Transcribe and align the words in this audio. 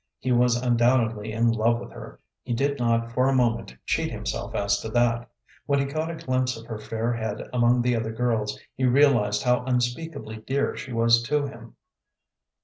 He 0.17 0.31
was 0.31 0.59
undoubtedly 0.59 1.31
in 1.31 1.51
love 1.51 1.79
with 1.79 1.91
her; 1.91 2.19
he 2.41 2.55
did 2.55 2.79
not 2.79 3.11
for 3.11 3.29
a 3.29 3.35
moment 3.35 3.77
cheat 3.85 4.09
himself 4.09 4.55
as 4.55 4.79
to 4.79 4.89
that. 4.89 5.29
When 5.67 5.77
he 5.77 5.85
caught 5.85 6.09
a 6.09 6.15
glimpse 6.15 6.57
of 6.57 6.65
her 6.65 6.79
fair 6.79 7.13
head 7.13 7.47
among 7.53 7.83
the 7.83 7.95
other 7.95 8.11
girls, 8.11 8.59
he 8.73 8.83
realized 8.85 9.43
how 9.43 9.63
unspeakably 9.63 10.37
dear 10.37 10.75
she 10.75 10.91
was 10.91 11.21
to 11.27 11.45
him. 11.45 11.75